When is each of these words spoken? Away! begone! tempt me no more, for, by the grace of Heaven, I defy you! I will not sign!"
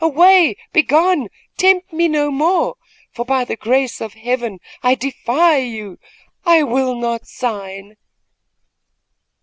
Away! 0.03 0.55
begone! 0.73 1.27
tempt 1.59 1.93
me 1.93 2.07
no 2.07 2.31
more, 2.31 2.73
for, 3.13 3.23
by 3.23 3.45
the 3.45 3.55
grace 3.55 4.01
of 4.01 4.15
Heaven, 4.15 4.57
I 4.81 4.95
defy 4.95 5.57
you! 5.57 5.99
I 6.43 6.63
will 6.63 6.95
not 6.95 7.27
sign!" 7.27 7.97